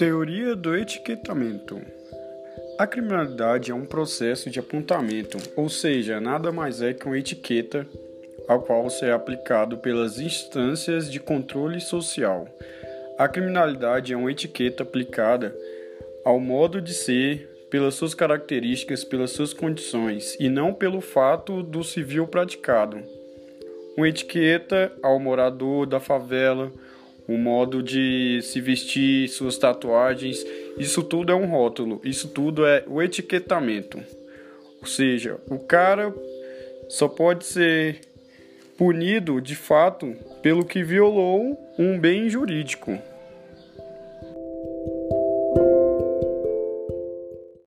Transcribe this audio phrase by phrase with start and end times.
[0.00, 1.78] Teoria do etiquetamento.
[2.78, 7.86] A criminalidade é um processo de apontamento, ou seja, nada mais é que uma etiqueta
[8.48, 12.48] ao qual você é aplicado pelas instâncias de controle social.
[13.18, 15.54] A criminalidade é uma etiqueta aplicada
[16.24, 21.84] ao modo de ser, pelas suas características, pelas suas condições, e não pelo fato do
[21.84, 23.02] civil praticado.
[23.98, 26.72] Uma etiqueta ao morador da favela,
[27.30, 30.44] o modo de se vestir, suas tatuagens,
[30.76, 34.02] isso tudo é um rótulo, isso tudo é o etiquetamento.
[34.80, 36.12] Ou seja, o cara
[36.88, 38.00] só pode ser
[38.76, 40.12] punido de fato
[40.42, 42.98] pelo que violou um bem jurídico.